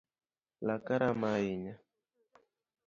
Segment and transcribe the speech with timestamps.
[0.65, 1.75] Laka rama ahinya